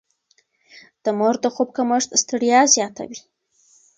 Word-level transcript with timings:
د 1.03 1.05
مور 1.17 1.35
د 1.43 1.45
خوب 1.55 1.69
کمښت 1.77 2.09
ستړيا 2.21 2.61
زياتوي. 2.75 3.19